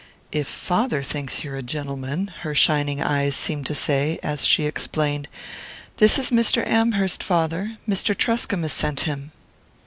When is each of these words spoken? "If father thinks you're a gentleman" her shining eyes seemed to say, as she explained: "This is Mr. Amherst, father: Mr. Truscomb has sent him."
"If 0.31 0.47
father 0.47 1.03
thinks 1.03 1.43
you're 1.43 1.55
a 1.57 1.61
gentleman" 1.61 2.31
her 2.41 2.55
shining 2.55 3.03
eyes 3.03 3.35
seemed 3.35 3.67
to 3.67 3.75
say, 3.75 4.19
as 4.23 4.47
she 4.47 4.65
explained: 4.65 5.27
"This 5.97 6.17
is 6.17 6.31
Mr. 6.31 6.65
Amherst, 6.65 7.21
father: 7.21 7.77
Mr. 7.87 8.17
Truscomb 8.17 8.63
has 8.63 8.73
sent 8.73 9.01
him." 9.01 9.31